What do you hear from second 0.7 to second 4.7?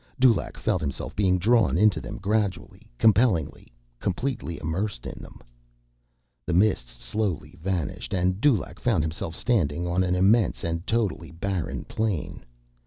himself being drawn into them gradually, compellingly, completely